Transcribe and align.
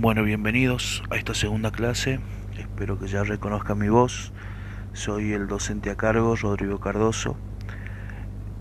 Bueno, 0.00 0.22
bienvenidos 0.22 1.02
a 1.10 1.16
esta 1.16 1.34
segunda 1.34 1.72
clase. 1.72 2.20
Espero 2.56 3.00
que 3.00 3.08
ya 3.08 3.24
reconozcan 3.24 3.78
mi 3.78 3.88
voz. 3.88 4.32
Soy 4.92 5.32
el 5.32 5.48
docente 5.48 5.90
a 5.90 5.96
cargo, 5.96 6.36
Rodrigo 6.36 6.78
Cardoso, 6.78 7.36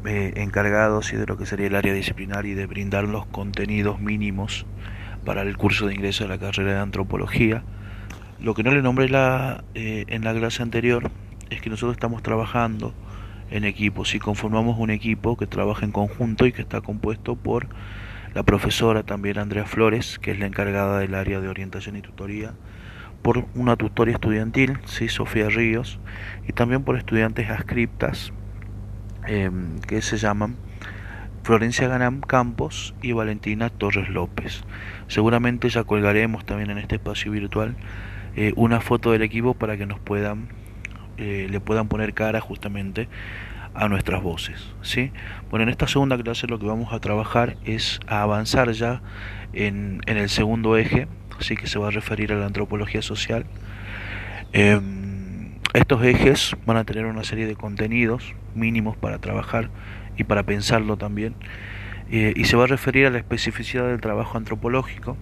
eh, 0.07 0.33
encargado 0.37 1.03
sí, 1.03 1.15
de 1.15 1.27
lo 1.27 1.37
que 1.37 1.45
sería 1.45 1.67
el 1.67 1.75
área 1.75 1.93
disciplinaria 1.93 2.53
y 2.53 2.55
de 2.55 2.65
brindar 2.65 3.03
los 3.03 3.27
contenidos 3.27 3.99
mínimos 3.99 4.65
para 5.25 5.43
el 5.43 5.57
curso 5.57 5.85
de 5.85 5.93
ingreso 5.93 6.25
a 6.25 6.27
la 6.27 6.39
carrera 6.39 6.73
de 6.73 6.79
antropología. 6.79 7.61
Lo 8.39 8.55
que 8.55 8.63
no 8.63 8.71
le 8.71 8.81
nombré 8.81 9.07
eh, 9.75 10.05
en 10.07 10.23
la 10.23 10.33
clase 10.33 10.63
anterior 10.63 11.11
es 11.51 11.61
que 11.61 11.69
nosotros 11.69 11.93
estamos 11.93 12.23
trabajando 12.23 12.95
en 13.51 13.63
equipo, 13.63 14.05
si 14.05 14.17
conformamos 14.17 14.79
un 14.79 14.89
equipo 14.89 15.37
que 15.37 15.45
trabaja 15.45 15.85
en 15.85 15.91
conjunto 15.91 16.47
y 16.47 16.51
que 16.51 16.63
está 16.63 16.81
compuesto 16.81 17.35
por 17.35 17.67
la 18.33 18.43
profesora 18.43 19.03
también 19.03 19.39
Andrea 19.39 19.65
Flores, 19.65 20.19
que 20.19 20.31
es 20.31 20.39
la 20.39 20.45
encargada 20.45 20.99
del 20.99 21.15
área 21.15 21.39
de 21.39 21.47
orientación 21.47 21.95
y 21.95 22.01
tutoría, 22.01 22.53
por 23.21 23.45
una 23.55 23.75
tutoría 23.75 24.13
estudiantil, 24.13 24.77
sí, 24.85 25.09
Sofía 25.09 25.49
Ríos, 25.49 25.99
y 26.47 26.53
también 26.53 26.83
por 26.83 26.97
estudiantes 26.97 27.49
ascriptas 27.49 28.31
em, 29.25 29.79
que 29.81 30.01
se 30.01 30.17
llaman 30.17 30.55
Florencia 31.43 31.87
Ganam 31.87 32.21
Campos 32.21 32.93
y 33.01 33.13
Valentina 33.13 33.69
Torres 33.69 34.09
López. 34.09 34.63
Seguramente 35.07 35.69
ya 35.69 35.83
colgaremos 35.83 36.45
también 36.45 36.69
en 36.69 36.77
este 36.77 36.95
espacio 36.95 37.31
virtual 37.31 37.75
eh, 38.35 38.53
una 38.55 38.81
foto 38.81 39.11
del 39.11 39.23
equipo 39.23 39.53
para 39.53 39.77
que 39.77 39.85
nos 39.85 39.99
puedan 39.99 40.49
eh, 41.17 41.47
le 41.49 41.59
puedan 41.59 41.87
poner 41.87 42.13
cara 42.13 42.39
justamente 42.41 43.07
a 43.77 43.87
nuestras 43.87 44.21
voces. 44.21 44.73
¿sí? 44.81 45.11
Bueno, 45.49 45.63
en 45.63 45.69
esta 45.69 45.87
segunda 45.87 46.17
clase 46.17 46.47
lo 46.47 46.59
que 46.59 46.65
vamos 46.65 46.91
a 46.91 46.99
trabajar 46.99 47.57
es 47.63 47.99
avanzar 48.07 48.71
ya 48.71 49.01
en, 49.53 50.01
en 50.07 50.17
el 50.17 50.29
segundo 50.29 50.75
eje, 50.77 51.07
así 51.39 51.55
que 51.55 51.67
se 51.67 51.79
va 51.79 51.87
a 51.87 51.91
referir 51.91 52.33
a 52.33 52.35
la 52.35 52.47
antropología 52.47 53.01
social. 53.01 53.45
Em, 54.51 55.51
estos 55.73 56.03
ejes 56.03 56.55
van 56.65 56.77
a 56.77 56.83
tener 56.83 57.05
una 57.05 57.23
serie 57.23 57.45
de 57.45 57.55
contenidos 57.55 58.33
mínimos 58.55 58.97
para 58.97 59.19
trabajar 59.19 59.69
y 60.17 60.23
para 60.23 60.43
pensarlo 60.43 60.97
también, 60.97 61.35
eh, 62.09 62.33
y 62.35 62.45
se 62.45 62.57
va 62.57 62.63
a 62.63 62.67
referir 62.67 63.05
a 63.05 63.09
la 63.09 63.19
especificidad 63.19 63.87
del 63.87 64.01
trabajo 64.01 64.37
antropológico. 64.37 65.17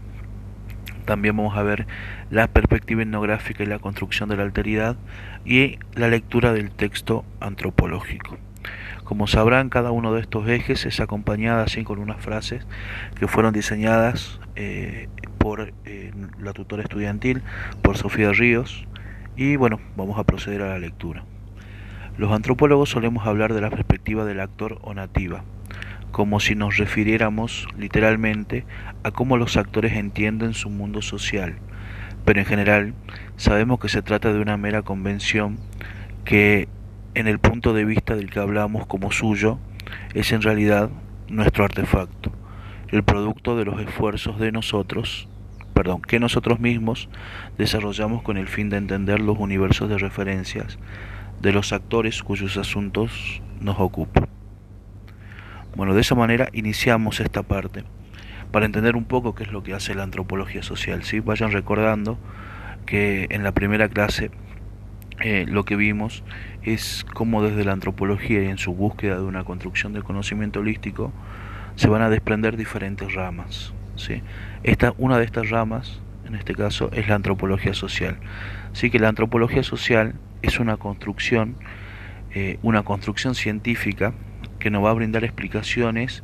También 1.05 1.37
vamos 1.37 1.57
a 1.57 1.63
ver 1.63 1.87
la 2.31 2.47
perspectiva 2.47 3.03
etnográfica 3.03 3.63
y 3.63 3.67
la 3.67 3.79
construcción 3.79 4.29
de 4.29 4.37
la 4.37 4.43
alteridad 4.43 4.97
y 5.45 5.77
la 5.93 6.07
lectura 6.07 6.51
del 6.51 6.71
texto 6.71 7.23
antropológico. 7.39 8.37
Como 9.03 9.27
sabrán, 9.27 9.69
cada 9.69 9.91
uno 9.91 10.13
de 10.13 10.21
estos 10.21 10.49
ejes 10.49 10.85
es 10.87 10.99
acompañada 10.99 11.63
así 11.63 11.83
con 11.83 11.99
unas 11.99 12.19
frases 12.19 12.65
que 13.19 13.27
fueron 13.27 13.53
diseñadas 13.53 14.39
eh, 14.55 15.09
por 15.37 15.73
eh, 15.85 16.11
la 16.39 16.53
tutora 16.53 16.81
estudiantil, 16.81 17.43
por 17.83 17.97
Sofía 17.97 18.31
Ríos, 18.31 18.87
y 19.37 19.57
bueno, 19.57 19.79
vamos 19.95 20.17
a 20.17 20.23
proceder 20.23 20.63
a 20.63 20.69
la 20.69 20.79
lectura. 20.79 21.23
Los 22.17 22.31
antropólogos 22.31 22.89
solemos 22.89 23.27
hablar 23.27 23.53
de 23.53 23.61
la 23.61 23.69
perspectiva 23.69 24.25
del 24.25 24.39
actor 24.39 24.79
o 24.81 24.95
nativa, 24.95 25.43
como 26.15 26.39
si 26.39 26.55
nos 26.55 26.77
refiriéramos 26.77 27.67
literalmente 27.77 28.65
a 29.03 29.11
cómo 29.11 29.35
los 29.35 29.57
actores 29.57 29.97
entienden 29.97 30.53
su 30.53 30.69
mundo 30.69 31.01
social, 31.01 31.55
pero 32.23 32.39
en 32.39 32.45
general 32.45 32.93
sabemos 33.35 33.81
que 33.81 33.89
se 33.89 34.01
trata 34.01 34.31
de 34.31 34.39
una 34.39 34.55
mera 34.55 34.81
convención 34.81 35.59
que 36.23 36.69
en 37.15 37.27
el 37.27 37.37
punto 37.39 37.73
de 37.73 37.83
vista 37.83 38.15
del 38.15 38.29
que 38.29 38.39
hablamos 38.39 38.87
como 38.87 39.11
suyo, 39.11 39.59
es 40.13 40.31
en 40.31 40.41
realidad 40.41 40.89
nuestro 41.27 41.65
artefacto, 41.65 42.31
el 42.93 43.03
producto 43.03 43.57
de 43.57 43.65
los 43.65 43.81
esfuerzos 43.81 44.39
de 44.39 44.53
nosotros, 44.53 45.27
perdón, 45.73 46.01
que 46.01 46.21
nosotros 46.21 46.61
mismos 46.61 47.09
desarrollamos 47.57 48.21
con 48.21 48.37
el 48.37 48.47
fin 48.47 48.69
de 48.69 48.77
entender 48.77 49.19
los 49.19 49.37
universos 49.37 49.89
de 49.89 49.97
referencias 49.97 50.79
de 51.41 51.51
los 51.51 51.73
actores 51.73 52.23
cuyos 52.23 52.55
asuntos 52.55 53.41
nos 53.59 53.75
ocupan. 53.81 54.34
Bueno, 55.75 55.93
de 55.93 56.01
esa 56.01 56.15
manera 56.15 56.47
iniciamos 56.53 57.19
esta 57.19 57.43
parte 57.43 57.83
para 58.51 58.65
entender 58.65 58.95
un 58.95 59.03
poco 59.03 59.35
qué 59.35 59.43
es 59.43 59.51
lo 59.51 59.61
que 59.61 59.73
hace 59.73 59.93
la 59.93 60.03
antropología 60.03 60.63
social. 60.63 61.03
¿sí? 61.03 61.19
Vayan 61.19 61.51
recordando 61.51 62.17
que 62.85 63.27
en 63.29 63.43
la 63.43 63.51
primera 63.51 63.89
clase 63.89 64.31
eh, 65.19 65.45
lo 65.47 65.65
que 65.65 65.75
vimos 65.75 66.23
es 66.63 67.05
cómo 67.13 67.43
desde 67.43 67.65
la 67.65 67.73
antropología 67.73 68.41
y 68.41 68.47
en 68.47 68.57
su 68.57 68.73
búsqueda 68.73 69.17
de 69.17 69.23
una 69.23 69.43
construcción 69.43 69.91
del 69.91 70.05
conocimiento 70.05 70.61
holístico 70.61 71.11
se 71.75 71.89
van 71.89 72.01
a 72.01 72.09
desprender 72.09 72.55
diferentes 72.55 73.13
ramas. 73.13 73.73
¿sí? 73.97 74.21
Esta, 74.63 74.93
una 74.97 75.17
de 75.17 75.25
estas 75.25 75.49
ramas, 75.49 75.99
en 76.25 76.35
este 76.35 76.55
caso, 76.55 76.89
es 76.93 77.09
la 77.09 77.15
antropología 77.15 77.73
social. 77.73 78.17
Así 78.71 78.89
que 78.89 78.99
la 78.99 79.09
antropología 79.09 79.63
social 79.63 80.15
es 80.41 80.57
una 80.57 80.77
construcción, 80.77 81.57
eh, 82.33 82.59
una 82.61 82.83
construcción 82.83 83.35
científica 83.35 84.13
que 84.65 84.71
nos 84.71 84.83
va 84.83 84.89
a 84.89 84.93
brindar 84.93 85.23
explicaciones, 85.23 86.23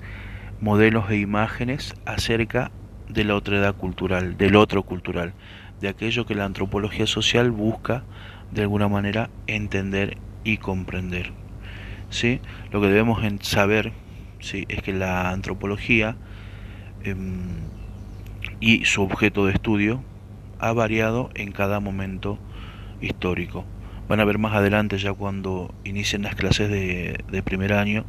modelos 0.61 1.07
e 1.11 1.17
imágenes 1.17 1.93
acerca 2.07 2.71
de 3.07 3.23
la 3.23 3.35
otredad 3.35 3.75
cultural, 3.75 4.35
del 4.35 4.55
otro 4.55 4.81
cultural, 4.81 5.33
de 5.79 5.89
aquello 5.89 6.25
que 6.25 6.33
la 6.33 6.45
antropología 6.45 7.05
social 7.05 7.51
busca 7.51 8.03
de 8.49 8.63
alguna 8.63 8.87
manera 8.87 9.29
entender 9.45 10.17
y 10.43 10.57
comprender. 10.57 11.33
¿sí? 12.09 12.41
Lo 12.71 12.81
que 12.81 12.87
debemos 12.87 13.21
saber 13.41 13.93
¿sí? 14.39 14.65
es 14.69 14.81
que 14.81 14.93
la 14.93 15.29
antropología 15.29 16.15
em, 17.03 17.43
y 18.59 18.85
su 18.85 19.03
objeto 19.03 19.45
de 19.45 19.53
estudio 19.53 20.03
ha 20.57 20.73
variado 20.73 21.29
en 21.35 21.51
cada 21.51 21.79
momento 21.79 22.39
histórico. 23.01 23.65
Van 24.09 24.19
a 24.19 24.25
ver 24.25 24.39
más 24.39 24.55
adelante, 24.55 24.97
ya 24.97 25.13
cuando 25.13 25.75
inicien 25.83 26.23
las 26.23 26.33
clases 26.33 26.71
de, 26.71 27.23
de 27.29 27.43
primer 27.43 27.73
año, 27.73 28.03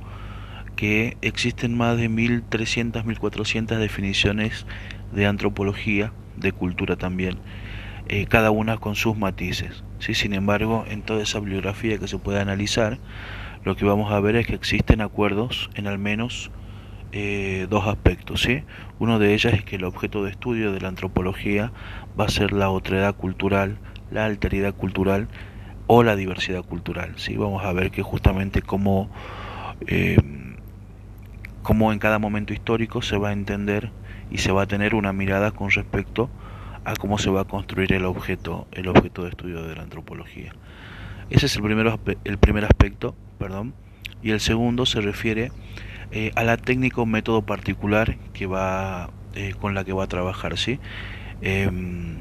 que 0.82 1.16
existen 1.22 1.76
más 1.76 1.96
de 1.96 2.08
1300, 2.08 3.04
1400 3.04 3.78
definiciones 3.78 4.66
de 5.12 5.26
antropología, 5.26 6.12
de 6.36 6.50
cultura 6.50 6.96
también, 6.96 7.38
eh, 8.08 8.26
cada 8.26 8.50
una 8.50 8.78
con 8.78 8.96
sus 8.96 9.16
matices. 9.16 9.84
¿sí? 10.00 10.14
Sin 10.14 10.34
embargo, 10.34 10.84
en 10.88 11.02
toda 11.02 11.22
esa 11.22 11.38
bibliografía 11.38 11.98
que 11.98 12.08
se 12.08 12.18
puede 12.18 12.40
analizar, 12.40 12.98
lo 13.62 13.76
que 13.76 13.84
vamos 13.84 14.10
a 14.10 14.18
ver 14.18 14.34
es 14.34 14.48
que 14.48 14.56
existen 14.56 15.02
acuerdos 15.02 15.70
en 15.76 15.86
al 15.86 16.00
menos 16.00 16.50
eh, 17.12 17.68
dos 17.70 17.86
aspectos. 17.86 18.42
¿sí? 18.42 18.64
Uno 18.98 19.20
de 19.20 19.34
ellos 19.34 19.52
es 19.52 19.62
que 19.62 19.76
el 19.76 19.84
objeto 19.84 20.24
de 20.24 20.32
estudio 20.32 20.72
de 20.72 20.80
la 20.80 20.88
antropología 20.88 21.70
va 22.18 22.24
a 22.24 22.28
ser 22.28 22.52
la 22.52 22.70
otredad 22.70 23.14
cultural, 23.14 23.78
la 24.10 24.24
alteridad 24.24 24.74
cultural 24.74 25.28
o 25.86 26.02
la 26.02 26.16
diversidad 26.16 26.64
cultural. 26.64 27.12
¿sí? 27.18 27.36
Vamos 27.36 27.64
a 27.64 27.72
ver 27.72 27.92
que 27.92 28.02
justamente 28.02 28.62
cómo, 28.62 29.12
eh, 29.86 30.16
cómo 31.62 31.92
en 31.92 31.98
cada 31.98 32.18
momento 32.18 32.52
histórico 32.52 33.02
se 33.02 33.16
va 33.16 33.30
a 33.30 33.32
entender 33.32 33.90
y 34.30 34.38
se 34.38 34.52
va 34.52 34.62
a 34.62 34.66
tener 34.66 34.94
una 34.94 35.12
mirada 35.12 35.50
con 35.50 35.70
respecto 35.70 36.30
a 36.84 36.94
cómo 36.94 37.18
se 37.18 37.30
va 37.30 37.42
a 37.42 37.44
construir 37.44 37.92
el 37.92 38.04
objeto, 38.04 38.66
el 38.72 38.88
objeto 38.88 39.22
de 39.22 39.30
estudio 39.30 39.62
de 39.62 39.76
la 39.76 39.82
antropología. 39.82 40.52
Ese 41.30 41.46
es 41.46 41.56
el, 41.56 41.62
primero, 41.62 41.98
el 42.24 42.38
primer 42.38 42.64
aspecto, 42.64 43.14
perdón, 43.38 43.74
y 44.22 44.30
el 44.30 44.40
segundo 44.40 44.86
se 44.86 45.00
refiere 45.00 45.52
eh, 46.10 46.30
a 46.34 46.44
la 46.44 46.56
técnica 46.56 47.00
o 47.00 47.06
método 47.06 47.42
particular 47.42 48.16
que 48.32 48.46
va, 48.46 49.10
eh, 49.34 49.54
con 49.60 49.74
la 49.74 49.84
que 49.84 49.92
va 49.92 50.04
a 50.04 50.08
trabajar. 50.08 50.54
Em, 51.40 52.18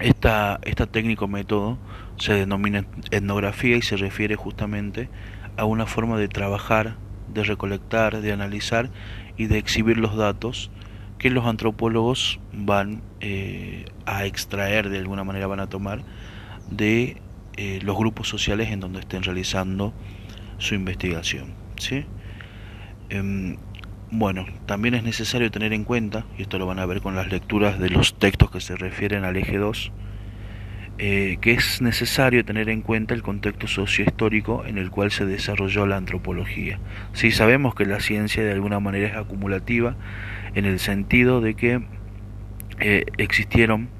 esta, 0.00 0.60
esta 0.62 0.86
técnica 0.86 1.24
o 1.24 1.28
método 1.28 1.78
se 2.18 2.34
denomina 2.34 2.84
etnografía 3.10 3.76
y 3.76 3.82
se 3.82 3.96
refiere 3.96 4.36
justamente 4.36 5.08
a 5.56 5.64
una 5.64 5.86
forma 5.86 6.18
de 6.18 6.28
trabajar, 6.28 6.96
de 7.32 7.44
recolectar, 7.44 8.20
de 8.20 8.32
analizar 8.32 8.90
y 9.36 9.46
de 9.46 9.58
exhibir 9.58 9.98
los 9.98 10.16
datos 10.16 10.70
que 11.18 11.30
los 11.30 11.46
antropólogos 11.46 12.38
van 12.52 13.02
eh, 13.20 13.86
a 14.06 14.24
extraer, 14.24 14.88
de 14.88 14.98
alguna 14.98 15.24
manera 15.24 15.46
van 15.46 15.60
a 15.60 15.66
tomar, 15.68 16.02
de 16.70 17.20
eh, 17.56 17.80
los 17.82 17.96
grupos 17.96 18.28
sociales 18.28 18.70
en 18.70 18.80
donde 18.80 19.00
estén 19.00 19.22
realizando 19.22 19.92
su 20.58 20.74
investigación. 20.74 21.54
¿sí? 21.76 22.04
Em, 23.10 23.56
bueno, 24.10 24.46
también 24.66 24.94
es 24.94 25.02
necesario 25.02 25.50
tener 25.50 25.72
en 25.72 25.84
cuenta, 25.84 26.24
y 26.38 26.42
esto 26.42 26.58
lo 26.58 26.66
van 26.66 26.78
a 26.78 26.86
ver 26.86 27.00
con 27.00 27.16
las 27.16 27.30
lecturas 27.30 27.78
de 27.78 27.90
los 27.90 28.14
textos 28.14 28.50
que 28.50 28.60
se 28.60 28.76
refieren 28.76 29.24
al 29.24 29.36
eje 29.36 29.58
2, 29.58 29.92
eh, 31.00 31.38
que 31.40 31.52
es 31.52 31.80
necesario 31.80 32.44
tener 32.44 32.68
en 32.68 32.82
cuenta 32.82 33.14
el 33.14 33.22
contexto 33.22 33.68
sociohistórico 33.68 34.64
en 34.66 34.78
el 34.78 34.90
cual 34.90 35.12
se 35.12 35.24
desarrolló 35.26 35.86
la 35.86 35.96
antropología. 35.96 36.80
Si 37.12 37.30
sabemos 37.30 37.76
que 37.76 37.86
la 37.86 38.00
ciencia 38.00 38.42
de 38.42 38.50
alguna 38.50 38.80
manera 38.80 39.06
es 39.06 39.16
acumulativa, 39.16 39.94
en 40.56 40.64
el 40.64 40.80
sentido 40.80 41.40
de 41.40 41.54
que 41.54 41.82
eh, 42.80 43.04
existieron 43.16 43.90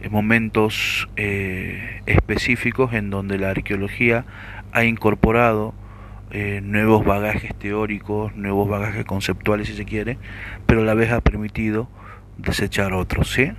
eh, 0.00 0.08
momentos 0.08 1.08
específicos 1.14 2.92
en 2.92 3.10
donde 3.10 3.38
la 3.38 3.50
arqueología 3.50 4.24
ha 4.72 4.84
incorporado 4.84 5.74
nuevos 6.62 7.04
bagajes 7.04 7.54
teóricos, 7.54 8.34
nuevos 8.34 8.68
bagajes 8.68 9.04
conceptuales 9.04 9.68
si 9.68 9.74
se 9.74 9.84
quiere, 9.84 10.18
pero 10.66 10.82
a 10.82 10.84
la 10.84 10.94
vez 10.94 11.12
ha 11.12 11.20
permitido 11.20 11.88
desechar 12.36 12.92
otros, 12.92 13.30
¿sí? 13.30 13.52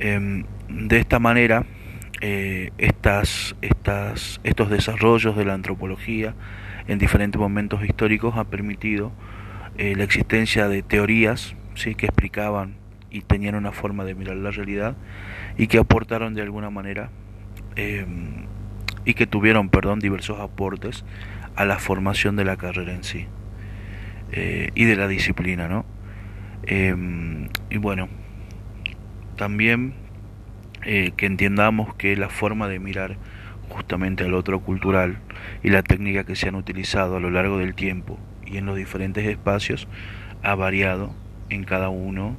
Em, 0.00 0.44
de 0.68 0.98
esta 0.98 1.18
manera, 1.18 1.66
eh, 2.22 2.70
estas, 2.78 3.54
estas, 3.60 4.40
estos 4.44 4.70
desarrollos 4.70 5.36
de 5.36 5.44
la 5.44 5.52
antropología 5.52 6.34
en 6.88 6.98
diferentes 6.98 7.38
momentos 7.38 7.84
históricos 7.84 8.36
ha 8.36 8.44
permitido 8.44 9.12
eh, 9.76 9.94
la 9.96 10.04
existencia 10.04 10.68
de 10.68 10.82
teorías 10.82 11.54
¿sí? 11.74 11.94
que 11.94 12.06
explicaban 12.06 12.76
y 13.10 13.20
tenían 13.20 13.56
una 13.56 13.72
forma 13.72 14.04
de 14.04 14.14
mirar 14.14 14.36
la 14.36 14.50
realidad 14.50 14.96
y 15.58 15.66
que 15.66 15.78
aportaron 15.78 16.34
de 16.34 16.42
alguna 16.42 16.70
manera 16.70 17.10
em, 17.76 18.46
y 19.04 19.14
que 19.14 19.26
tuvieron, 19.26 19.68
perdón, 19.68 20.00
diversos 20.00 20.40
aportes 20.40 21.04
a 21.56 21.66
la 21.66 21.78
formación 21.78 22.36
de 22.36 22.44
la 22.44 22.56
carrera 22.56 22.94
en 22.94 23.04
sí 23.04 23.26
eh, 24.32 24.70
y 24.74 24.84
de 24.84 24.96
la 24.96 25.08
disciplina, 25.08 25.68
¿no? 25.68 25.84
Em, 26.62 27.48
y 27.68 27.78
bueno, 27.78 28.08
también 29.40 29.94
eh, 30.84 31.12
que 31.16 31.24
entendamos 31.24 31.94
que 31.94 32.14
la 32.14 32.28
forma 32.28 32.68
de 32.68 32.78
mirar 32.78 33.16
justamente 33.70 34.24
al 34.24 34.34
otro 34.34 34.60
cultural 34.60 35.16
y 35.62 35.70
la 35.70 35.82
técnica 35.82 36.24
que 36.24 36.36
se 36.36 36.48
han 36.48 36.56
utilizado 36.56 37.16
a 37.16 37.20
lo 37.20 37.30
largo 37.30 37.56
del 37.56 37.74
tiempo 37.74 38.18
y 38.44 38.58
en 38.58 38.66
los 38.66 38.76
diferentes 38.76 39.26
espacios 39.26 39.88
ha 40.42 40.54
variado 40.56 41.14
en 41.48 41.64
cada 41.64 41.88
uno 41.88 42.36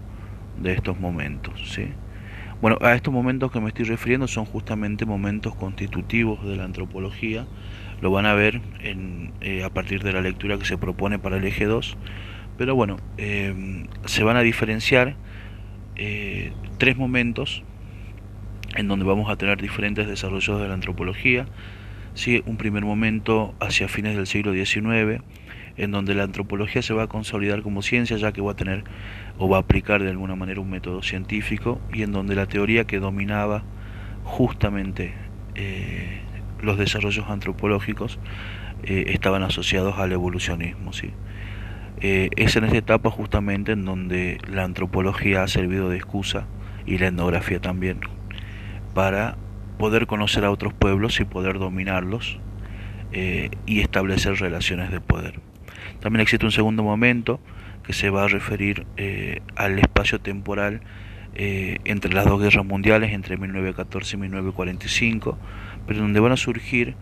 de 0.61 0.73
estos 0.73 0.99
momentos. 0.99 1.73
¿sí? 1.73 1.87
Bueno, 2.61 2.77
a 2.81 2.93
estos 2.93 3.11
momentos 3.11 3.51
que 3.51 3.59
me 3.59 3.69
estoy 3.69 3.85
refiriendo 3.85 4.27
son 4.27 4.45
justamente 4.45 5.07
momentos 5.07 5.55
constitutivos 5.55 6.45
de 6.45 6.55
la 6.55 6.65
antropología. 6.65 7.47
Lo 7.99 8.11
van 8.11 8.27
a 8.27 8.35
ver 8.35 8.61
en, 8.81 9.31
eh, 9.41 9.63
a 9.63 9.71
partir 9.71 10.03
de 10.03 10.13
la 10.13 10.21
lectura 10.21 10.59
que 10.59 10.65
se 10.65 10.77
propone 10.77 11.17
para 11.17 11.37
el 11.37 11.45
eje 11.45 11.65
2. 11.65 11.97
Pero 12.59 12.75
bueno, 12.75 12.97
eh, 13.17 13.87
se 14.05 14.21
van 14.21 14.37
a 14.37 14.41
diferenciar 14.41 15.15
eh, 16.03 16.51
tres 16.79 16.97
momentos 16.97 17.61
en 18.75 18.87
donde 18.87 19.05
vamos 19.05 19.29
a 19.29 19.35
tener 19.35 19.61
diferentes 19.61 20.07
desarrollos 20.07 20.59
de 20.59 20.67
la 20.67 20.73
antropología. 20.73 21.45
¿sí? 22.15 22.41
Un 22.47 22.57
primer 22.57 22.83
momento 22.83 23.53
hacia 23.59 23.87
fines 23.87 24.15
del 24.15 24.25
siglo 24.25 24.51
XIX, 24.51 25.21
en 25.77 25.91
donde 25.91 26.15
la 26.15 26.23
antropología 26.23 26.81
se 26.81 26.95
va 26.95 27.03
a 27.03 27.07
consolidar 27.07 27.61
como 27.61 27.83
ciencia, 27.83 28.17
ya 28.17 28.31
que 28.31 28.41
va 28.41 28.53
a 28.53 28.55
tener 28.55 28.83
o 29.37 29.47
va 29.47 29.57
a 29.57 29.59
aplicar 29.59 30.01
de 30.01 30.09
alguna 30.09 30.35
manera 30.35 30.59
un 30.59 30.71
método 30.71 31.03
científico, 31.03 31.79
y 31.93 32.01
en 32.01 32.13
donde 32.13 32.33
la 32.33 32.47
teoría 32.47 32.85
que 32.85 32.97
dominaba 32.97 33.63
justamente 34.23 35.13
eh, 35.53 36.21
los 36.63 36.79
desarrollos 36.79 37.27
antropológicos 37.29 38.17
eh, 38.81 39.03
estaban 39.09 39.43
asociados 39.43 39.99
al 39.99 40.11
evolucionismo. 40.13 40.93
¿sí? 40.93 41.11
Eh, 42.01 42.29
es 42.35 42.55
en 42.55 42.63
esta 42.63 42.77
etapa 42.77 43.11
justamente 43.11 43.73
en 43.73 43.85
donde 43.85 44.39
la 44.51 44.63
antropología 44.63 45.43
ha 45.43 45.47
servido 45.47 45.89
de 45.89 45.97
excusa 45.97 46.47
y 46.85 46.97
la 46.97 47.07
etnografía 47.07 47.59
también 47.59 47.99
para 48.93 49.37
poder 49.77 50.07
conocer 50.07 50.43
a 50.45 50.51
otros 50.51 50.73
pueblos 50.73 51.19
y 51.19 51.25
poder 51.25 51.59
dominarlos 51.59 52.39
y 53.13 53.81
establecer 53.81 54.35
relaciones 54.35 54.89
de 54.89 55.01
poder. 55.01 55.41
También 55.99 56.21
existe 56.21 56.45
un 56.45 56.51
segundo 56.51 56.83
momento 56.83 57.39
que 57.83 57.93
se 57.93 58.09
va 58.09 58.23
a 58.23 58.27
referir 58.27 58.85
eh, 58.97 59.41
al 59.55 59.79
espacio 59.79 60.19
temporal 60.19 60.81
eh, 61.33 61.79
entre 61.85 62.13
las 62.13 62.25
dos 62.25 62.41
guerras 62.41 62.65
mundiales, 62.65 63.13
entre 63.13 63.37
1914 63.37 64.15
y 64.15 64.19
1945, 64.19 65.37
pero 65.87 65.99
donde 65.99 66.19
van 66.19 66.33
a 66.33 66.37
surgir 66.37 66.95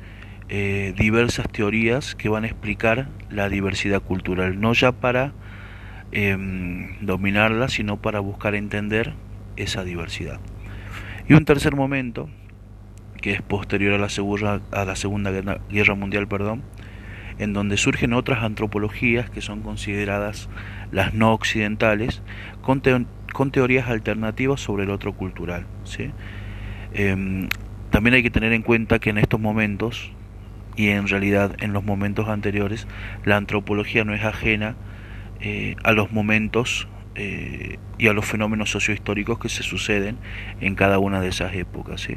eh, 0.50 0.94
diversas 0.98 1.48
teorías 1.50 2.16
que 2.16 2.30
van 2.30 2.44
a 2.44 2.48
explicar 2.48 3.08
la 3.30 3.50
diversidad 3.50 4.02
cultural, 4.02 4.60
no 4.60 4.74
ya 4.74 4.92
para 4.92 5.34
em, 6.12 6.98
dominarla, 7.02 7.70
sino 7.70 8.02
para 8.02 8.20
buscar 8.20 8.56
entender 8.56 9.14
esa 9.56 9.84
diversidad. 9.84 10.40
Y 11.28 11.34
un 11.34 11.46
tercer 11.46 11.76
momento, 11.76 12.30
que 13.22 13.34
es 13.34 13.42
posterior 13.42 13.94
a 13.94 13.98
la, 14.00 14.10
segunda, 14.10 14.62
a 14.72 14.86
la 14.86 14.96
Segunda 14.96 15.32
Guerra 15.70 15.94
Mundial, 15.94 16.28
perdón, 16.28 16.64
en 17.38 17.54
donde 17.54 17.78
surgen 17.78 18.14
otras 18.14 18.44
antropologías 18.44 19.30
que 19.30 19.42
son 19.42 19.62
consideradas 19.62 20.50
las 20.92 21.14
no 21.14 21.34
occidentales, 21.34 22.22
con, 22.62 22.82
con 23.34 23.52
teorías 23.52 23.88
alternativas 23.88 24.60
sobre 24.62 24.84
el 24.84 24.90
otro 24.90 25.14
cultural. 25.14 25.66
¿sí? 25.84 26.12
Em, 26.94 27.48
también 27.92 28.16
hay 28.16 28.24
que 28.24 28.32
tener 28.32 28.52
en 28.54 28.62
cuenta 28.62 29.00
que 29.00 29.10
en 29.10 29.18
estos 29.18 29.40
momentos, 29.40 30.12
y 30.76 30.90
en 30.90 31.08
realidad 31.08 31.56
en 31.60 31.74
los 31.74 31.84
momentos 31.84 32.30
anteriores, 32.30 32.88
la 33.26 33.38
antropología 33.38 34.04
no 34.06 34.14
es 34.14 34.24
ajena 34.24 34.76
eh, 35.42 35.76
a 35.84 35.92
los 35.92 36.12
momentos 36.12 36.88
eh, 37.16 37.78
y 37.98 38.08
a 38.08 38.14
los 38.14 38.26
fenómenos 38.26 38.70
sociohistóricos 38.72 39.40
que 39.40 39.50
se 39.50 39.64
suceden 39.64 40.18
en 40.62 40.76
cada 40.76 41.00
una 41.00 41.22
de 41.22 41.30
esas 41.30 41.54
épocas. 41.54 42.08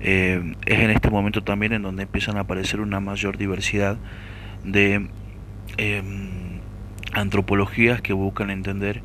Eh, 0.00 0.54
es 0.66 0.78
en 0.80 0.90
este 0.90 1.10
momento 1.10 1.42
también 1.42 1.72
en 1.72 1.82
donde 1.82 2.04
empiezan 2.04 2.36
a 2.36 2.40
aparecer 2.40 2.80
una 2.80 3.00
mayor 3.00 3.36
diversidad 3.36 3.96
de 4.64 5.08
em, 5.76 6.60
antropologías 7.12 8.00
que 8.00 8.12
buscan 8.12 8.50
entender 8.50 9.02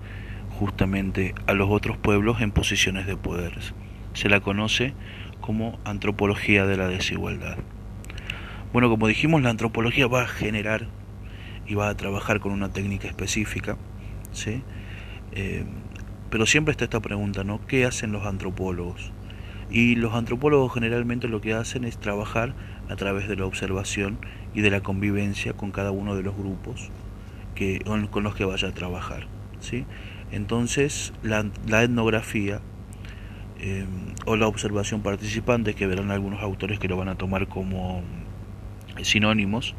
justamente 0.59 1.35
a 1.45 1.53
los 1.53 1.69
otros 1.69 1.97
pueblos 1.97 2.41
en 2.41 2.51
posiciones 2.51 3.05
de 3.05 3.17
poder. 3.17 3.53
Se 4.13 4.29
la 4.29 4.39
conoce 4.39 4.93
como 5.41 5.79
antropología 5.85 6.65
de 6.65 6.77
la 6.77 6.87
desigualdad. 6.87 7.57
Bueno, 8.73 8.89
como 8.89 9.07
dijimos, 9.07 9.41
la 9.41 9.49
antropología 9.49 10.07
va 10.07 10.23
a 10.23 10.27
generar 10.27 10.87
y 11.65 11.75
va 11.75 11.89
a 11.89 11.95
trabajar 11.95 12.39
con 12.39 12.51
una 12.51 12.69
técnica 12.69 13.07
específica, 13.07 13.77
¿sí? 14.33 14.61
Em, 15.31 15.67
pero 16.29 16.45
siempre 16.45 16.71
está 16.71 16.83
esta 16.83 16.99
pregunta, 16.99 17.43
¿no? 17.43 17.65
¿Qué 17.65 17.85
hacen 17.85 18.11
los 18.11 18.25
antropólogos? 18.25 19.11
Y 19.69 19.95
los 19.95 20.13
antropólogos 20.13 20.73
generalmente 20.73 21.27
lo 21.27 21.39
que 21.41 21.53
hacen 21.53 21.85
es 21.85 21.97
trabajar 21.97 22.53
a 22.89 22.95
través 22.95 23.27
de 23.27 23.35
la 23.37 23.45
observación 23.45 24.17
y 24.53 24.61
de 24.61 24.69
la 24.69 24.81
convivencia 24.81 25.53
con 25.53 25.71
cada 25.71 25.91
uno 25.91 26.15
de 26.15 26.23
los 26.23 26.35
grupos 26.35 26.89
que, 27.55 27.79
con 28.11 28.23
los 28.23 28.35
que 28.35 28.45
vaya 28.45 28.69
a 28.69 28.73
trabajar. 28.73 29.27
¿sí? 29.59 29.85
Entonces, 30.31 31.13
la, 31.23 31.45
etnografía 31.81 32.59
eh, 33.59 33.85
o 34.25 34.35
la 34.35 34.47
observación 34.47 35.01
participante, 35.01 35.73
que 35.73 35.87
verán 35.87 36.11
algunos 36.11 36.41
autores 36.41 36.79
que 36.79 36.87
lo 36.87 36.97
van 36.97 37.09
a 37.09 37.15
tomar 37.15 37.47
como 37.47 38.03
sinónimos, 39.03 39.75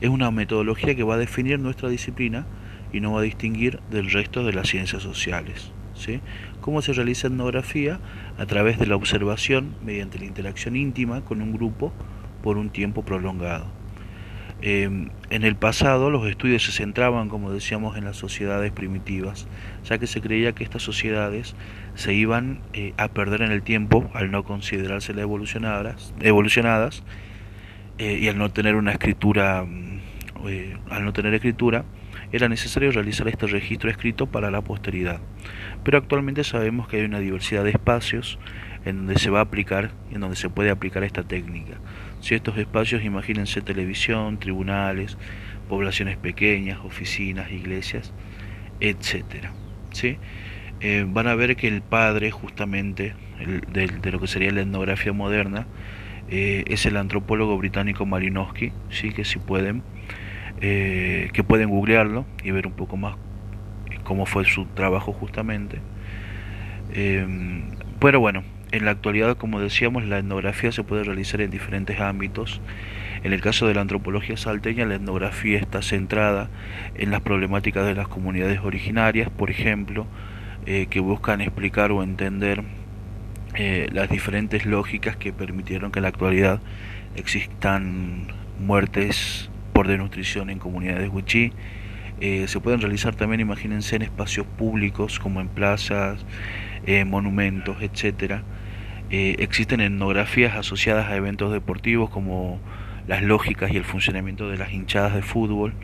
es 0.00 0.08
una 0.08 0.30
metodología 0.30 0.94
que 0.94 1.02
va 1.02 1.14
a 1.14 1.18
definir 1.18 1.58
nuestra 1.58 1.88
disciplina 1.88 2.46
y 2.92 3.00
no 3.00 3.12
va 3.12 3.20
a 3.20 3.24
distinguir 3.24 3.80
del 3.90 4.10
resto 4.10 4.44
de 4.44 4.52
las 4.52 4.68
ciencias 4.68 5.02
sociales. 5.02 5.72
¿sí? 5.94 6.20
¿Cómo 6.60 6.82
se 6.82 6.92
realiza 6.92 7.28
etnografía? 7.28 8.00
A 8.38 8.46
través 8.46 8.78
de 8.78 8.86
la 8.86 8.96
observación 8.96 9.74
mediante 9.84 10.18
la 10.18 10.24
interacción 10.24 10.76
íntima 10.76 11.22
con 11.22 11.42
un 11.42 11.52
grupo 11.52 11.92
por 12.42 12.56
un 12.56 12.70
tiempo 12.70 13.04
prolongado. 13.04 13.66
Em, 14.60 15.10
en 15.30 15.44
el 15.44 15.54
pasado 15.54 16.10
los 16.10 16.26
estudios 16.28 16.64
se 16.64 16.72
centraban, 16.72 17.28
como 17.28 17.52
decíamos, 17.52 17.96
en 17.96 18.04
las 18.04 18.16
sociedades 18.16 18.72
primitivas, 18.72 19.46
ya 19.84 19.98
que 19.98 20.08
se 20.08 20.20
creía 20.20 20.52
que 20.52 20.64
estas 20.64 20.82
sociedades 20.82 21.54
se 21.94 22.12
iban 22.14 22.60
eh, 22.72 22.92
a 22.96 23.08
perder 23.08 23.42
en 23.42 23.52
el 23.52 23.62
tiempo 23.62 24.10
al 24.14 24.32
no 24.32 24.42
considerarse 24.42 25.12
evolucionadas 25.12 27.04
eh, 27.98 28.18
y 28.20 28.28
al 28.28 28.38
no 28.38 28.50
tener 28.50 28.76
una 28.76 28.92
escritura, 28.92 29.64
mm, 29.64 30.00
eh, 30.48 30.76
al 30.90 31.04
no 31.04 31.12
tener 31.12 31.34
escritura, 31.34 31.84
era 32.32 32.48
necesario 32.48 32.90
realizar 32.92 33.28
este 33.28 33.46
registro 33.46 33.90
escrito 33.90 34.26
para 34.26 34.50
la 34.50 34.60
posteridad. 34.60 35.20
Pero 35.82 35.98
actualmente 35.98 36.44
sabemos 36.44 36.88
que 36.88 36.98
hay 36.98 37.04
una 37.04 37.20
diversidad 37.20 37.64
de 37.64 37.70
espacios 37.70 38.38
en 38.84 38.98
donde 38.98 39.18
se 39.18 39.30
va 39.30 39.40
a 39.40 39.42
aplicar, 39.42 39.90
en 40.12 40.20
donde 40.20 40.36
se 40.36 40.50
puede 40.50 40.70
aplicar 40.70 41.04
esta 41.04 41.22
técnica. 41.22 41.74
Si 42.20 42.34
estos 42.34 42.58
espacios, 42.58 43.02
imagínense 43.04 43.60
televisión, 43.60 44.38
tribunales, 44.38 45.16
poblaciones 45.68 46.16
pequeñas, 46.16 46.78
oficinas, 46.84 47.50
iglesias, 47.50 48.12
etcétera. 48.80 49.52
¿sí? 49.92 50.18
Eh, 50.80 51.04
van 51.08 51.26
a 51.26 51.34
ver 51.34 51.56
que 51.56 51.68
el 51.68 51.82
padre, 51.82 52.30
justamente, 52.30 53.14
de, 53.72 54.10
lo 54.10 54.20
que 54.20 54.26
sería 54.26 54.50
la 54.50 54.62
etnografía 54.62 55.12
moderna, 55.12 55.66
eh, 56.30 56.64
es 56.66 56.86
el 56.86 56.96
antropólogo 56.96 57.56
británico 57.58 58.06
Malinowski, 58.06 58.72
¿sí? 58.90 59.12
que 59.12 59.24
si 59.24 59.38
pueden, 59.38 59.82
eh, 60.60 61.30
que 61.32 61.44
pueden 61.44 61.70
googlearlo 61.70 62.26
y 62.42 62.50
ver 62.50 62.66
un 62.66 62.74
poco 62.74 62.96
más 62.96 63.16
cómo 64.04 64.26
fue 64.26 64.44
su 64.44 64.66
trabajo 64.66 65.12
justamente. 65.12 65.80
pero 68.00 68.20
bueno, 68.20 68.42
en 68.70 68.84
la 68.84 68.90
actualidad, 68.90 69.36
como 69.36 69.60
decíamos, 69.60 70.04
la 70.04 70.18
etnografía 70.18 70.72
se 70.72 70.84
puede 70.84 71.04
realizar 71.04 71.40
en 71.40 71.50
diferentes 71.50 72.00
ámbitos. 72.00 72.60
En 73.24 73.32
el 73.32 73.40
caso 73.40 73.66
de 73.66 73.74
la 73.74 73.80
antropología 73.80 74.36
salteña, 74.36 74.84
la 74.84 74.96
etnografía 74.96 75.58
está 75.58 75.82
centrada 75.82 76.50
en 76.94 77.10
las 77.10 77.22
problemáticas 77.22 77.86
de 77.86 77.94
las 77.94 78.08
comunidades 78.08 78.60
originarias, 78.62 79.30
por 79.30 79.50
ejemplo, 79.50 80.06
eh, 80.66 80.86
que 80.90 81.00
buscan 81.00 81.40
explicar 81.40 81.92
o 81.92 82.02
entender 82.02 82.62
eh, 83.54 83.88
las 83.92 84.08
diferentes 84.10 84.66
lógicas 84.66 85.16
que 85.16 85.32
permitieron 85.32 85.90
que 85.90 85.98
en 85.98 86.04
la 86.04 86.08
actualidad 86.08 86.60
existan 87.16 88.28
muertes 88.60 89.50
por 89.72 89.86
desnutrición 89.86 90.50
en 90.50 90.58
comunidades 90.58 91.10
huichí. 91.12 91.52
Eh, 92.20 92.48
se 92.48 92.58
pueden 92.58 92.80
realizar 92.80 93.14
también, 93.14 93.40
imagínense, 93.40 93.96
en 93.96 94.02
espacios 94.02 94.44
públicos 94.44 95.20
como 95.20 95.40
en 95.40 95.48
plazas, 95.48 96.24
eh, 96.86 97.04
monumentos, 97.04 97.80
etcétera. 97.80 98.42
Eh, 99.10 99.36
existen 99.38 99.80
etnografías 99.80 100.56
asociadas 100.56 101.08
a 101.08 101.16
eventos 101.16 101.52
deportivos 101.52 102.10
como 102.10 102.58
las 103.06 103.22
lógicas 103.22 103.72
y 103.72 103.76
el 103.76 103.84
funcionamiento 103.84 104.50
de 104.50 104.58
las 104.58 104.72
hinchadas 104.72 105.14
de 105.14 105.22
fútbol. 105.22 105.74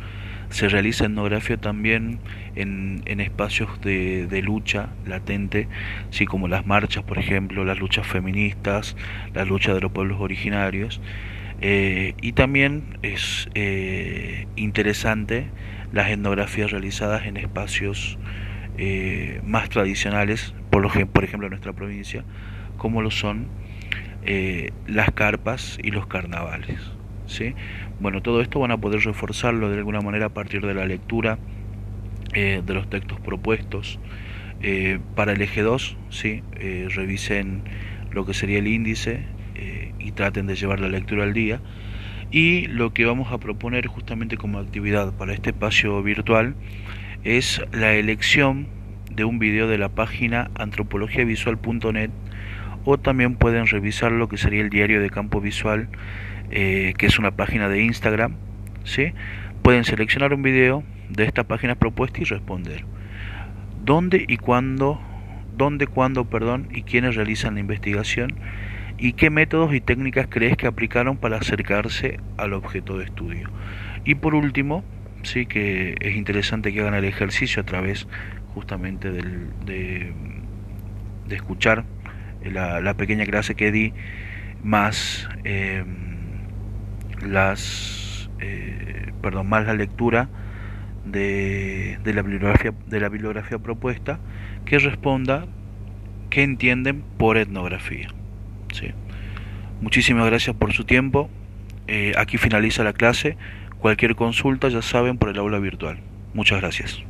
Se 0.51 0.69
realiza 0.69 1.07
etnografía 1.07 1.57
también 1.57 2.21
en, 2.55 3.21
espacios 3.21 3.81
de, 3.81 4.41
lucha 4.43 4.91
latente, 5.07 5.69
así 6.11 6.27
como 6.27 6.49
las 6.49 6.67
marchas, 6.67 7.03
por 7.05 7.19
ejemplo, 7.19 7.65
las 7.65 7.79
luchas 7.79 8.07
feministas, 8.07 8.97
la 9.35 9.45
lucha 9.45 9.75
de 9.75 9.81
los 9.81 9.93
pueblos 9.93 10.21
originarios. 10.21 11.01
Eh, 11.61 12.15
y 12.21 12.33
también 12.33 12.99
es 13.03 13.49
eh, 13.55 14.47
interesante 14.57 15.47
las 15.93 16.11
etnografías 16.11 16.71
realizadas 16.71 17.27
en 17.27 17.37
espacios 17.37 18.19
eh, 18.77 19.41
más 19.45 19.69
tradicionales, 19.69 20.55
por, 20.71 20.91
por 21.09 21.25
ejemplo 21.25 21.47
en 21.47 21.51
nuestra 21.51 21.73
provincia, 21.73 22.25
como 22.77 23.03
lo 23.03 23.11
son 23.11 23.49
las 24.87 25.11
carpas 25.11 25.79
y 25.83 25.91
los 25.91 26.07
carnavales. 26.07 26.94
¿Sí? 27.27 27.55
Bueno, 28.01 28.23
todo 28.23 28.41
esto 28.41 28.61
van 28.61 28.71
a 28.71 28.79
poder 28.79 29.01
reforzarlo 29.01 29.71
de 29.71 29.79
alguna 29.79 30.01
manera 30.01 30.27
a 30.27 30.29
partir 30.31 30.65
de 30.67 30.75
la 30.75 30.87
lectura 30.87 31.39
de 32.33 32.75
los 32.75 32.91
textos 32.91 33.21
propuestos. 33.21 33.99
para 35.15 35.33
el 35.33 35.43
eje 35.43 35.63
2, 35.63 35.97
¿sí? 36.11 36.43
revisen 36.95 37.63
lo 38.11 38.27
que 38.27 38.35
sería 38.35 38.59
el 38.59 38.67
índice 38.67 39.25
y 39.99 40.13
traten 40.13 40.47
de 40.47 40.55
llevar 40.55 40.81
la 40.81 40.89
lectura 40.89 41.25
al 41.25 41.33
día. 41.33 41.61
Y 42.31 42.67
lo 42.67 42.93
que 42.93 43.05
vamos 43.05 43.31
a 43.33 43.39
proponer 43.39 43.87
justamente 43.87 44.37
como 44.37 44.59
actividad 44.59 45.13
para 45.13 45.33
este 45.33 45.51
espacio 45.51 46.03
virtual 46.03 46.57
es 47.23 47.63
la 47.73 47.95
elección 47.95 48.67
de 49.13 49.25
un 49.25 49.39
video 49.39 49.69
de 49.69 49.79
la 49.79 49.89
página 49.89 50.51
antropologiavisual.net 50.57 52.11
o 52.85 52.99
también 52.99 53.37
pueden 53.37 53.67
revisar 53.67 54.13
lo 54.13 54.29
que 54.29 54.37
sería 54.37 54.61
el 54.61 54.71
diario 54.71 55.01
de 55.01 55.09
campo 55.11 55.41
visual, 55.41 55.89
eh, 56.51 56.95
que 56.99 57.07
es 57.07 57.19
una 57.19 57.31
página 57.31 57.69
de 57.69 57.83
Instagram. 57.83 58.37
¿sí? 58.85 59.13
Pueden 59.63 59.85
seleccionar 59.85 60.35
un 60.35 60.43
video 60.43 60.83
de 61.09 61.25
esta 61.25 61.45
página 61.45 61.75
propuesta 61.75 62.21
y 62.21 62.25
responder. 62.25 62.85
¿Dónde 63.85 64.25
y 64.27 64.37
cuándo, 64.39 65.01
dónde, 65.57 65.87
cuándo, 65.87 66.25
perdón, 66.25 66.69
y 66.73 66.83
quiénes 66.83 67.17
realizan 67.17 67.55
la 67.55 67.61
investigación? 67.61 68.35
y 68.99 69.15
qué 69.15 69.31
métodos 69.31 69.75
y 69.75 69.81
técnicas 69.81 70.29
crees 70.29 70.57
que 70.57 70.67
aplicaron 70.67 71.17
para 71.17 71.39
acercarse 71.39 72.21
al 72.37 72.53
objeto 72.53 72.99
de 72.99 73.05
estudio. 73.05 73.51
Y 74.05 74.15
por 74.15 74.35
último, 74.35 74.85
sí 75.23 75.47
que 75.47 75.97
es 76.01 76.17
interesante 76.17 76.73
que 76.73 76.81
hagan 76.81 76.95
el 76.95 77.05
ejercicio 77.05 77.63
a 77.63 77.67
través 77.67 78.07
justamente 78.55 79.11
del, 79.11 79.49
de, 79.67 80.13
escuchar 81.31 81.85
la, 82.45 82.95
pequeña 82.95 83.25
clase 83.27 83.55
que 83.55 83.73
di 83.73 83.93
más 84.63 85.29
em, 85.43 86.04
las 87.23 88.29
eh, 88.41 89.13
perdón 89.23 89.49
más 89.49 89.67
la 89.67 89.75
lectura 89.75 90.29
de, 91.05 91.99
de, 92.03 92.15
la 92.15 92.23
bibliografía 92.23 92.73
de 92.87 93.01
la 93.01 93.09
bibliografía 93.09 93.59
propuesta 93.59 94.19
que 94.65 94.79
responda 94.79 95.47
qué 96.31 96.43
entienden 96.43 97.05
por 97.19 97.37
etnografía 97.37 98.09
Muchísimas 99.81 100.27
gracias 100.27 100.57
por 100.57 100.73
su 100.73 100.85
tiempo. 100.85 101.29
Eh, 101.87 102.13
aquí 102.17 102.39
finaliza 102.39 102.85
la 102.85 102.93
clase. 102.93 103.37
Cualquier 103.79 104.15
consulta 104.17 104.69
ya 104.69 104.83
saben 104.83 105.19
por 105.19 105.29
el 105.29 105.39
aula 105.39 105.59
virtual. 105.59 105.99
Muchas 106.33 106.61
gracias. 106.61 107.05